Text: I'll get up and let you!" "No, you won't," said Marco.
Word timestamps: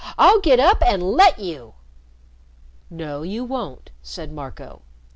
I'll 0.17 0.39
get 0.39 0.59
up 0.59 0.81
and 0.81 1.03
let 1.11 1.37
you!" 1.37 1.75
"No, 2.89 3.21
you 3.21 3.43
won't," 3.43 3.91
said 4.01 4.33
Marco. 4.33 4.81